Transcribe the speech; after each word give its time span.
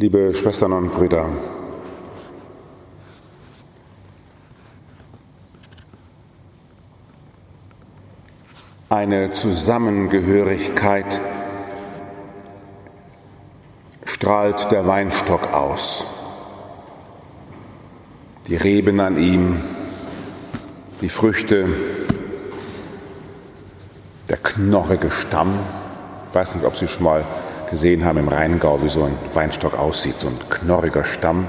Liebe 0.00 0.32
Schwestern 0.32 0.72
und 0.72 0.94
Brüder, 0.94 1.28
eine 8.88 9.30
Zusammengehörigkeit 9.32 11.20
strahlt 14.04 14.72
der 14.72 14.86
Weinstock 14.86 15.52
aus. 15.52 16.06
Die 18.46 18.56
Reben 18.56 19.00
an 19.00 19.18
ihm, 19.18 19.60
die 21.02 21.10
Früchte, 21.10 21.68
der 24.30 24.38
knorrige 24.38 25.10
Stamm. 25.10 25.58
Ich 26.30 26.34
weiß 26.34 26.54
nicht, 26.54 26.64
ob 26.64 26.74
Sie 26.74 26.88
schon 26.88 27.04
mal 27.04 27.22
gesehen 27.70 28.04
haben 28.04 28.18
im 28.18 28.28
Rheingau, 28.28 28.82
wie 28.82 28.88
so 28.88 29.04
ein 29.04 29.16
Weinstock 29.32 29.78
aussieht, 29.78 30.18
so 30.18 30.28
ein 30.28 30.38
knorriger 30.48 31.04
Stamm, 31.04 31.46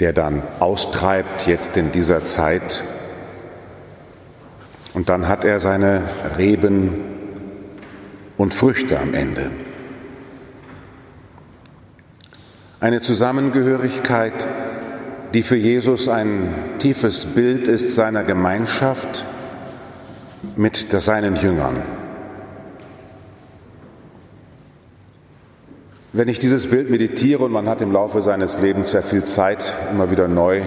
der 0.00 0.12
dann 0.12 0.42
austreibt 0.58 1.46
jetzt 1.46 1.76
in 1.76 1.92
dieser 1.92 2.24
Zeit. 2.24 2.82
Und 4.94 5.08
dann 5.08 5.28
hat 5.28 5.44
er 5.44 5.60
seine 5.60 6.02
Reben 6.38 7.04
und 8.36 8.54
Früchte 8.54 8.98
am 8.98 9.14
Ende. 9.14 9.50
Eine 12.80 13.00
Zusammengehörigkeit, 13.00 14.46
die 15.34 15.42
für 15.42 15.56
Jesus 15.56 16.08
ein 16.08 16.54
tiefes 16.78 17.26
Bild 17.26 17.68
ist 17.68 17.94
seiner 17.94 18.24
Gemeinschaft 18.24 19.24
mit 20.56 20.86
seinen 20.90 21.36
Jüngern. 21.36 21.95
Wenn 26.16 26.28
ich 26.28 26.38
dieses 26.38 26.70
Bild 26.70 26.88
meditiere 26.88 27.44
und 27.44 27.52
man 27.52 27.68
hat 27.68 27.82
im 27.82 27.92
Laufe 27.92 28.22
seines 28.22 28.58
Lebens 28.58 28.92
sehr 28.92 29.02
viel 29.02 29.24
Zeit, 29.24 29.74
immer 29.92 30.10
wieder 30.10 30.28
neu 30.28 30.62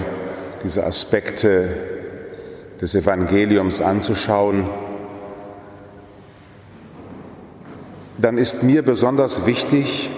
diese 0.64 0.86
Aspekte 0.86 1.69
des 2.80 2.94
Evangeliums 2.94 3.81
anzuschauen, 3.81 4.70
dann 8.20 8.38
ist 8.38 8.61
mir 8.61 8.83
besonders 8.83 9.47
wichtig, 9.47 10.11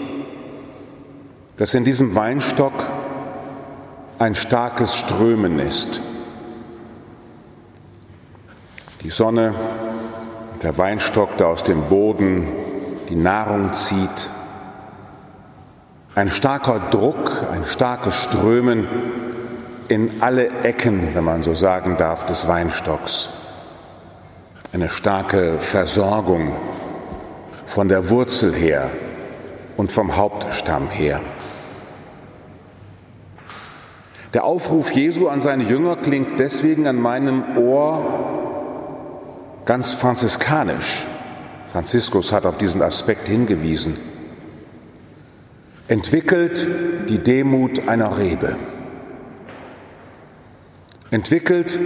dass 1.56 1.76
in 1.76 1.86
diesem 1.86 2.14
Weinstock 2.14 2.74
ein 4.20 4.36
starkes 4.36 4.98
Strömen 4.98 5.60
ist. 5.60 6.02
Die 9.02 9.12
Sonne, 9.12 9.54
der 10.62 10.78
Weinstock, 10.78 11.38
der 11.38 11.48
aus 11.48 11.64
dem 11.64 11.84
Boden 11.84 12.50
die 13.08 13.16
Nahrung 13.16 13.72
zieht, 13.72 14.28
ein 16.14 16.30
starker 16.30 16.80
Druck, 16.92 17.46
ein 17.52 17.66
starkes 17.66 18.16
Strömen 18.16 18.88
in 19.88 20.22
alle 20.22 20.50
Ecken, 20.64 21.16
wenn 21.16 21.24
man 21.24 21.44
so 21.44 21.54
sagen 21.54 21.96
darf, 21.98 22.26
des 22.26 22.48
Weinstocks. 22.48 23.30
Eine 24.74 24.90
starke 24.90 25.60
Versorgung 25.60 26.54
von 27.66 27.88
der 27.88 28.10
Wurzel 28.10 28.54
her 28.54 28.90
und 29.78 29.92
vom 29.92 30.18
Hauptstamm 30.18 30.90
her. 30.90 31.22
Der 34.34 34.46
Aufruf 34.46 34.92
Jesu 34.92 35.28
an 35.28 35.42
seine 35.42 35.64
Jünger 35.64 35.98
klingt 35.98 36.40
deswegen 36.40 36.88
an 36.88 36.98
meinem 36.98 37.58
Ohr 37.58 38.02
ganz 39.66 39.94
franziskanisch. 39.94 41.06
Franziskus 41.68 42.32
hat 42.32 42.46
auf 42.46 42.58
diesen 42.58 42.82
Aspekt 42.82 43.28
hingewiesen 43.28 44.11
entwickelt 45.88 46.68
die 47.10 47.20
Demut 47.20 47.88
einer 47.88 48.18
Rebe. 48.18 48.56
Entwickelt 51.10 51.78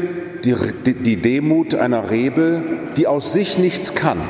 die, 0.43 0.55
die 0.93 1.17
Demut 1.17 1.73
einer 1.73 2.11
Rebe, 2.11 2.61
die 2.95 3.07
aus 3.07 3.33
sich 3.33 3.57
nichts 3.57 3.95
kann, 3.95 4.21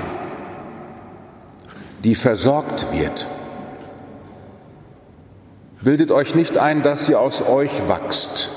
die 2.03 2.15
versorgt 2.15 2.87
wird. 2.93 3.27
Bildet 5.81 6.11
euch 6.11 6.33
nicht 6.33 6.57
ein, 6.57 6.81
dass 6.81 7.09
ihr 7.09 7.19
aus 7.19 7.41
euch 7.41 7.89
wächst. 7.89 8.49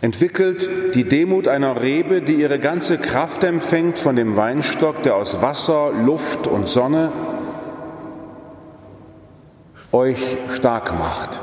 Entwickelt 0.00 0.68
die 0.94 1.04
Demut 1.04 1.48
einer 1.48 1.80
Rebe, 1.80 2.22
die 2.22 2.34
ihre 2.34 2.58
ganze 2.58 2.98
Kraft 2.98 3.44
empfängt 3.44 3.98
von 3.98 4.16
dem 4.16 4.36
Weinstock, 4.36 5.02
der 5.02 5.16
aus 5.16 5.42
Wasser, 5.42 5.92
Luft 6.04 6.46
und 6.46 6.68
Sonne 6.68 7.12
euch 9.94 10.36
stark 10.52 10.98
macht. 10.98 11.40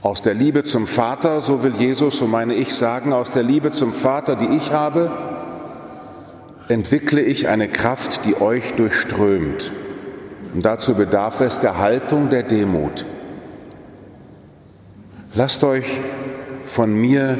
Aus 0.00 0.22
der 0.22 0.34
Liebe 0.34 0.62
zum 0.62 0.86
Vater, 0.86 1.40
so 1.40 1.64
will 1.64 1.74
Jesus, 1.76 2.18
so 2.18 2.26
meine 2.26 2.54
ich 2.54 2.74
sagen, 2.74 3.12
aus 3.12 3.32
der 3.32 3.42
Liebe 3.42 3.72
zum 3.72 3.92
Vater, 3.92 4.36
die 4.36 4.56
ich 4.56 4.70
habe, 4.70 5.10
entwickle 6.68 7.20
ich 7.20 7.48
eine 7.48 7.68
Kraft, 7.68 8.24
die 8.24 8.40
euch 8.40 8.74
durchströmt. 8.74 9.72
Und 10.54 10.64
dazu 10.64 10.94
bedarf 10.94 11.40
es 11.40 11.58
der 11.58 11.78
Haltung 11.78 12.28
der 12.28 12.44
Demut. 12.44 13.04
Lasst 15.34 15.64
euch 15.64 16.00
von 16.64 16.94
mir 16.94 17.36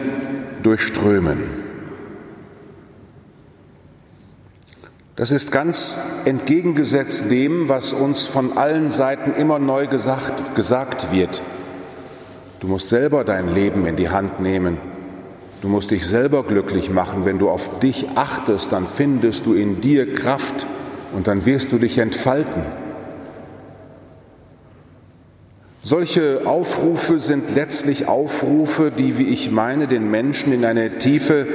durchströmen. 0.64 1.65
Das 5.16 5.30
ist 5.30 5.50
ganz 5.50 5.96
entgegengesetzt 6.26 7.30
dem, 7.30 7.70
was 7.70 7.94
uns 7.94 8.24
von 8.24 8.58
allen 8.58 8.90
Seiten 8.90 9.32
immer 9.32 9.58
neu 9.58 9.86
gesagt, 9.86 10.54
gesagt 10.54 11.10
wird. 11.10 11.40
Du 12.60 12.68
musst 12.68 12.90
selber 12.90 13.24
dein 13.24 13.54
Leben 13.54 13.86
in 13.86 13.96
die 13.96 14.10
Hand 14.10 14.40
nehmen. 14.40 14.76
Du 15.62 15.68
musst 15.68 15.90
dich 15.90 16.06
selber 16.06 16.44
glücklich 16.44 16.90
machen. 16.90 17.24
Wenn 17.24 17.38
du 17.38 17.48
auf 17.48 17.80
dich 17.80 18.08
achtest, 18.14 18.72
dann 18.72 18.86
findest 18.86 19.46
du 19.46 19.54
in 19.54 19.80
dir 19.80 20.14
Kraft 20.14 20.66
und 21.14 21.28
dann 21.28 21.46
wirst 21.46 21.72
du 21.72 21.78
dich 21.78 21.96
entfalten. 21.96 22.62
Solche 25.82 26.42
Aufrufe 26.44 27.20
sind 27.20 27.54
letztlich 27.54 28.06
Aufrufe, 28.06 28.90
die, 28.90 29.16
wie 29.16 29.28
ich 29.28 29.50
meine, 29.50 29.86
den 29.88 30.10
Menschen 30.10 30.52
in 30.52 30.64
eine 30.66 30.98
tiefe 30.98 31.46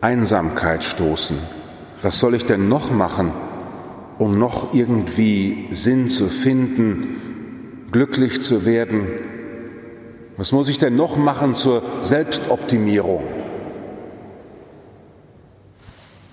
Einsamkeit 0.00 0.84
stoßen. 0.84 1.55
Was 2.02 2.20
soll 2.20 2.34
ich 2.34 2.44
denn 2.44 2.68
noch 2.68 2.90
machen, 2.90 3.32
um 4.18 4.38
noch 4.38 4.74
irgendwie 4.74 5.68
Sinn 5.70 6.10
zu 6.10 6.28
finden, 6.28 7.86
glücklich 7.90 8.42
zu 8.42 8.64
werden? 8.66 9.06
Was 10.36 10.52
muss 10.52 10.68
ich 10.68 10.78
denn 10.78 10.96
noch 10.96 11.16
machen 11.16 11.56
zur 11.56 11.82
Selbstoptimierung? 12.02 13.24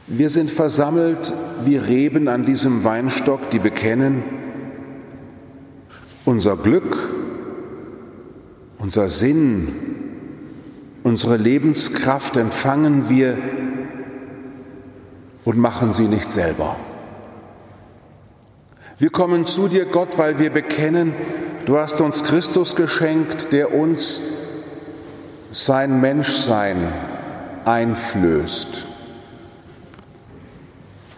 Wir 0.07 0.29
sind 0.29 0.51
versammelt 0.51 1.33
wie 1.63 1.77
Reben 1.77 2.27
an 2.27 2.43
diesem 2.43 2.83
Weinstock, 2.83 3.49
die 3.51 3.59
bekennen, 3.59 4.23
unser 6.25 6.57
Glück, 6.57 6.97
unser 8.79 9.07
Sinn, 9.07 9.69
unsere 11.03 11.37
Lebenskraft 11.37 12.35
empfangen 12.35 13.09
wir 13.09 13.37
und 15.45 15.57
machen 15.57 15.93
sie 15.93 16.07
nicht 16.07 16.31
selber. 16.31 16.75
Wir 18.97 19.09
kommen 19.09 19.45
zu 19.45 19.67
dir, 19.67 19.85
Gott, 19.85 20.17
weil 20.17 20.39
wir 20.39 20.51
bekennen, 20.51 21.13
du 21.65 21.77
hast 21.77 21.99
uns 21.99 22.23
Christus 22.23 22.75
geschenkt, 22.75 23.51
der 23.51 23.73
uns 23.73 24.21
sein 25.51 25.99
Menschsein 25.99 26.93
einflößt, 27.65 28.85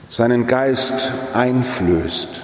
seinen 0.09 0.47
Geist 0.47 1.13
einflößt. 1.33 2.43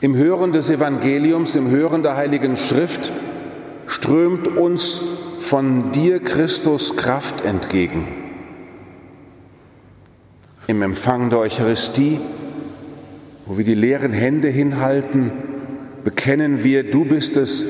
Im 0.00 0.16
Hören 0.16 0.52
des 0.52 0.70
Evangeliums, 0.70 1.54
im 1.56 1.68
Hören 1.68 2.02
der 2.02 2.16
Heiligen 2.16 2.56
Schrift 2.56 3.12
strömt 3.86 4.48
uns 4.48 5.02
von 5.38 5.92
dir, 5.92 6.24
Christus, 6.24 6.96
Kraft 6.96 7.44
entgegen 7.44 8.19
im 10.70 10.82
Empfang 10.82 11.30
der 11.30 11.40
Eucharistie, 11.40 12.20
wo 13.44 13.58
wir 13.58 13.64
die 13.64 13.74
leeren 13.74 14.12
Hände 14.12 14.48
hinhalten, 14.48 15.32
bekennen 16.04 16.62
wir, 16.62 16.88
du 16.88 17.04
bist 17.04 17.36
es, 17.36 17.66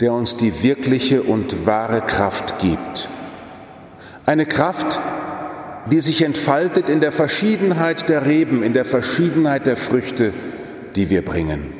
der 0.00 0.12
uns 0.12 0.36
die 0.36 0.62
wirkliche 0.62 1.22
und 1.22 1.66
wahre 1.66 2.02
Kraft 2.02 2.58
gibt. 2.58 3.08
Eine 4.26 4.44
Kraft, 4.44 5.00
die 5.90 6.00
sich 6.00 6.22
entfaltet 6.22 6.90
in 6.90 7.00
der 7.00 7.10
Verschiedenheit 7.10 8.08
der 8.08 8.26
Reben, 8.26 8.62
in 8.62 8.74
der 8.74 8.84
Verschiedenheit 8.84 9.64
der 9.64 9.76
Früchte, 9.76 10.32
die 10.96 11.08
wir 11.08 11.24
bringen. 11.24 11.72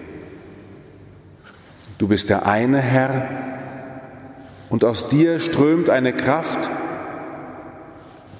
Du 1.98 2.08
bist 2.08 2.30
der 2.30 2.46
eine 2.46 2.78
Herr 2.78 3.28
und 4.70 4.84
aus 4.84 5.08
dir 5.08 5.38
strömt 5.38 5.90
eine 5.90 6.14
Kraft, 6.14 6.70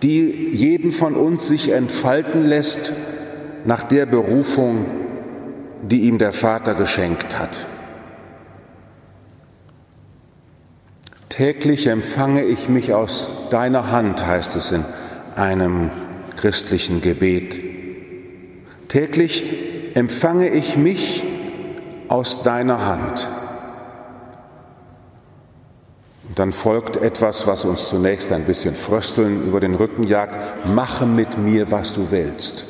die 0.05 0.51
jeden 0.53 0.91
von 0.91 1.15
uns 1.15 1.49
sich 1.49 1.71
entfalten 1.71 2.45
lässt 2.47 2.93
nach 3.65 3.85
der 3.85 4.05
Berufung, 4.05 4.85
die 5.81 6.03
ihm 6.03 6.19
der 6.19 6.35
Vater 6.35 6.75
geschenkt 6.75 7.39
hat. 7.39 7.65
Täglich 11.31 11.87
empfange 11.87 12.45
ich 12.45 12.69
mich 12.69 12.93
aus 12.93 13.49
deiner 13.51 13.91
Hand, 13.91 14.27
heißt 14.27 14.57
es 14.57 14.73
in 14.73 14.85
einem 15.37 15.91
christlichen 16.37 17.01
Gebet. 17.01 17.59
Täglich 18.89 19.43
empfange 19.95 20.51
ich 20.51 20.77
mich 20.77 21.25
aus 22.09 22.43
deiner 22.43 22.85
Hand. 22.85 23.27
Dann 26.35 26.53
folgt 26.53 26.97
etwas, 26.97 27.47
was 27.47 27.65
uns 27.65 27.89
zunächst 27.89 28.33
ein 28.33 28.45
bisschen 28.45 28.75
Frösteln 28.75 29.47
über 29.47 29.61
den 29.61 29.75
Rücken 29.75 30.05
jagt. 30.05 30.67
Mache 30.67 31.07
mit 31.07 31.39
mir, 31.39 31.71
was 31.71 31.93
du 31.93 32.11
willst. 32.11 32.65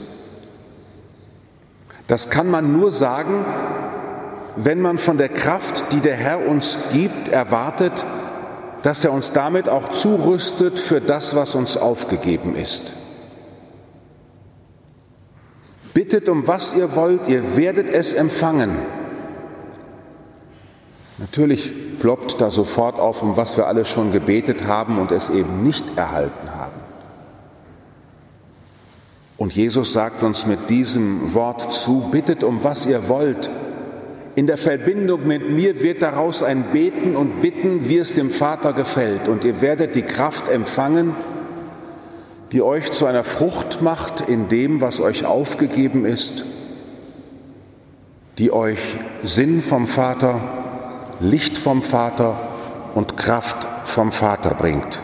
Das 2.06 2.30
kann 2.30 2.50
man 2.50 2.72
nur 2.72 2.90
sagen, 2.90 3.44
wenn 4.56 4.80
man 4.80 4.98
von 4.98 5.18
der 5.18 5.28
Kraft, 5.28 5.92
die 5.92 6.00
der 6.00 6.14
Herr 6.14 6.46
uns 6.46 6.78
gibt, 6.92 7.28
erwartet, 7.28 8.04
dass 8.82 9.04
er 9.04 9.12
uns 9.12 9.32
damit 9.32 9.68
auch 9.68 9.92
zurüstet 9.92 10.78
für 10.78 11.00
das, 11.00 11.34
was 11.34 11.54
uns 11.54 11.76
aufgegeben 11.76 12.54
ist. 12.54 12.92
Bittet 15.94 16.28
um 16.28 16.46
was 16.46 16.74
ihr 16.74 16.94
wollt, 16.94 17.28
ihr 17.28 17.56
werdet 17.56 17.88
es 17.88 18.12
empfangen. 18.12 18.76
Natürlich 21.18 21.72
ploppt 22.00 22.40
da 22.40 22.50
sofort 22.50 22.98
auf, 22.98 23.22
um 23.22 23.36
was 23.36 23.56
wir 23.56 23.66
alle 23.66 23.84
schon 23.84 24.10
gebetet 24.10 24.66
haben 24.66 24.98
und 24.98 25.12
es 25.12 25.30
eben 25.30 25.62
nicht 25.62 25.96
erhalten 25.96 26.50
haben. 26.54 26.80
Und 29.36 29.54
Jesus 29.54 29.92
sagt 29.92 30.22
uns 30.22 30.46
mit 30.46 30.70
diesem 30.70 31.34
Wort 31.34 31.72
zu, 31.72 32.10
bittet 32.10 32.44
um 32.44 32.64
was 32.64 32.86
ihr 32.86 33.08
wollt, 33.08 33.50
in 34.36 34.48
der 34.48 34.56
Verbindung 34.56 35.28
mit 35.28 35.48
mir 35.48 35.80
wird 35.80 36.02
daraus 36.02 36.42
ein 36.42 36.64
Beten 36.72 37.14
und 37.14 37.40
Bitten, 37.40 37.88
wie 37.88 37.98
es 37.98 38.14
dem 38.14 38.30
Vater 38.30 38.72
gefällt. 38.72 39.28
Und 39.28 39.44
ihr 39.44 39.60
werdet 39.60 39.94
die 39.94 40.02
Kraft 40.02 40.48
empfangen, 40.48 41.14
die 42.50 42.60
euch 42.60 42.90
zu 42.90 43.06
einer 43.06 43.22
Frucht 43.22 43.80
macht 43.80 44.22
in 44.22 44.48
dem, 44.48 44.80
was 44.80 45.00
euch 45.00 45.24
aufgegeben 45.24 46.04
ist, 46.04 46.46
die 48.38 48.50
euch 48.50 48.80
Sinn 49.22 49.62
vom 49.62 49.86
Vater, 49.86 50.63
Licht 51.20 51.58
vom 51.58 51.82
Vater 51.82 52.36
und 52.94 53.16
Kraft 53.16 53.66
vom 53.84 54.12
Vater 54.12 54.54
bringt. 54.54 55.00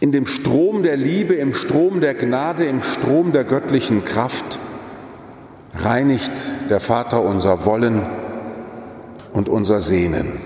In 0.00 0.10
dem 0.10 0.26
Strom 0.26 0.82
der 0.82 0.96
Liebe, 0.96 1.34
im 1.34 1.54
Strom 1.54 2.00
der 2.00 2.14
Gnade, 2.14 2.64
im 2.64 2.82
Strom 2.82 3.32
der 3.32 3.44
göttlichen 3.44 4.04
Kraft 4.04 4.58
reinigt 5.74 6.32
der 6.70 6.80
Vater 6.80 7.22
unser 7.22 7.64
Wollen 7.64 8.02
und 9.32 9.48
unser 9.48 9.80
Sehnen. 9.80 10.40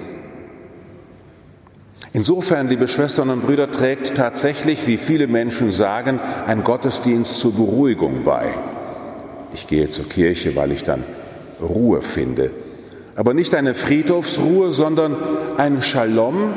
Insofern, 2.12 2.68
liebe 2.68 2.88
Schwestern 2.88 3.30
und 3.30 3.42
Brüder, 3.42 3.70
trägt 3.70 4.14
tatsächlich, 4.14 4.86
wie 4.86 4.96
viele 4.96 5.26
Menschen 5.26 5.72
sagen, 5.72 6.20
ein 6.46 6.64
Gottesdienst 6.64 7.36
zur 7.36 7.54
Beruhigung 7.54 8.24
bei. 8.24 8.48
Ich 9.52 9.66
gehe 9.66 9.90
zur 9.90 10.08
Kirche, 10.08 10.56
weil 10.56 10.72
ich 10.72 10.82
dann 10.82 11.04
Ruhe 11.60 12.02
finde. 12.02 12.50
Aber 13.16 13.32
nicht 13.32 13.54
eine 13.54 13.74
Friedhofsruhe, 13.74 14.70
sondern 14.70 15.16
ein 15.56 15.80
Shalom, 15.80 16.52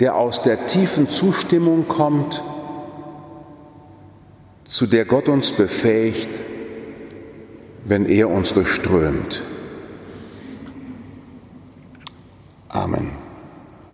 der 0.00 0.16
aus 0.16 0.42
der 0.42 0.66
tiefen 0.66 1.08
Zustimmung 1.08 1.86
kommt, 1.88 2.42
zu 4.64 4.86
der 4.86 5.04
Gott 5.04 5.28
uns 5.28 5.52
befähigt, 5.52 6.28
wenn 7.84 8.06
er 8.06 8.28
uns 8.28 8.52
durchströmt. 8.52 9.42
Amen. 12.68 13.15